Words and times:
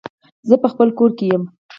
زه 0.49 0.55
په 0.63 0.67
خپل 0.73 0.87
کور 0.97 1.11
کې 1.17 1.25
يم 1.33 1.43